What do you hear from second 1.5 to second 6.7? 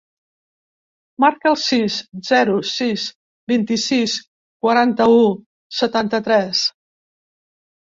sis, zero, sis, vint-i-sis, quaranta-u, setanta-tres.